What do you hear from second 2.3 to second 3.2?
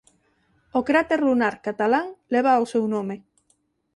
leva o seu nome.